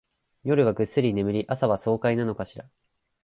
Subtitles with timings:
[0.45, 2.65] 夜はぐっすり眠り、朝は爽快なのかしら